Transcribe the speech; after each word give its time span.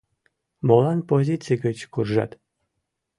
Молан 0.67 0.99
позиций 1.09 1.57
гыч 1.65 1.77
куржат? 1.93 2.31